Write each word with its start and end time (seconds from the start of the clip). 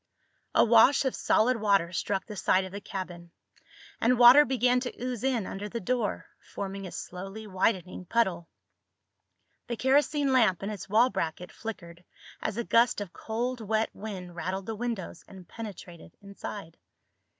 A 0.55 0.65
wash 0.65 1.05
of 1.05 1.13
solid 1.13 1.57
water 1.57 1.93
struck 1.93 2.25
the 2.25 2.35
side 2.35 2.65
of 2.65 2.71
the 2.71 2.81
cabin, 2.81 3.29
and 3.99 4.17
water 4.17 4.45
began 4.45 4.79
to 4.79 4.95
ooze 4.99 5.23
in 5.23 5.45
under 5.45 5.69
the 5.69 5.79
door, 5.79 6.25
forming 6.39 6.87
a 6.87 6.91
slowly 6.91 7.45
widening 7.45 8.05
puddle. 8.05 8.49
The 9.67 9.77
kerosene 9.77 10.33
lamp 10.33 10.63
in 10.63 10.71
its 10.71 10.89
wall 10.89 11.11
bracket 11.11 11.51
flickered 11.51 12.03
as 12.41 12.57
a 12.57 12.63
gust 12.63 12.99
of 12.99 13.13
cold 13.13 13.61
wet 13.61 13.91
wind 13.93 14.35
rattled 14.35 14.65
the 14.65 14.73
windows 14.75 15.23
and 15.27 15.47
penetrated 15.47 16.17
inside. 16.19 16.77